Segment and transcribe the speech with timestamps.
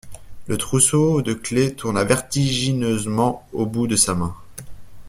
[0.47, 4.35] Le trousseau de clef tourna vertigineusement au bout de sa main.